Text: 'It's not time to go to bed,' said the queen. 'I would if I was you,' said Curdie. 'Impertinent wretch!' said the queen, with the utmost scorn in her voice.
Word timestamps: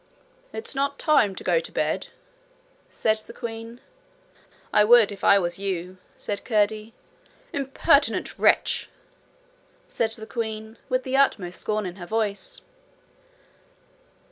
'It's 0.51 0.73
not 0.73 0.97
time 0.97 1.35
to 1.35 1.43
go 1.43 1.59
to 1.59 1.71
bed,' 1.71 2.07
said 2.89 3.19
the 3.19 3.33
queen. 3.33 3.79
'I 4.73 4.83
would 4.85 5.11
if 5.11 5.23
I 5.23 5.37
was 5.37 5.59
you,' 5.59 5.97
said 6.17 6.43
Curdie. 6.43 6.95
'Impertinent 7.53 8.39
wretch!' 8.39 8.89
said 9.87 10.13
the 10.13 10.25
queen, 10.25 10.79
with 10.89 11.03
the 11.03 11.15
utmost 11.17 11.61
scorn 11.61 11.85
in 11.85 11.97
her 11.97 12.07
voice. 12.07 12.61